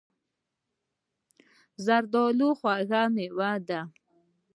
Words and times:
زردالو 1.85 2.49
خوږه 2.59 3.01
مېوه 3.13 3.51
ده. 3.67 3.81